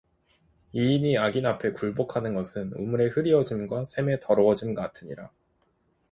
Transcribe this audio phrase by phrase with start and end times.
[0.73, 5.29] 의인이 악인 앞에 굴복하는 것은 우물의 흐리어짐과 샘의 더러워 짐 같으니라